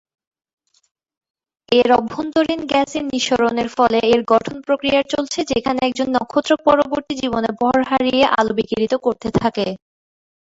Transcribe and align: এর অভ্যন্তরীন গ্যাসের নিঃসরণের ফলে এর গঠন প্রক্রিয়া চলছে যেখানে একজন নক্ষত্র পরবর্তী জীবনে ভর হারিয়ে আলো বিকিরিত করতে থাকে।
এর 1.71 1.89
অভ্যন্তরীন 1.97 2.61
গ্যাসের 2.65 3.03
নিঃসরণের 3.11 3.69
ফলে 3.75 3.99
এর 4.09 4.21
গঠন 4.31 4.55
প্রক্রিয়া 4.65 5.01
চলছে 5.11 5.39
যেখানে 5.51 5.79
একজন 5.83 6.07
নক্ষত্র 6.15 6.51
পরবর্তী 6.67 7.13
জীবনে 7.21 7.49
ভর 7.59 7.77
হারিয়ে 7.89 8.23
আলো 8.39 8.51
বিকিরিত 8.57 8.93
করতে 9.05 9.27
থাকে। 9.39 9.65